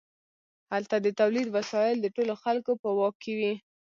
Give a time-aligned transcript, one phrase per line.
[0.71, 3.53] هلته د تولید وسایل د ټولو خلکو په واک کې وي.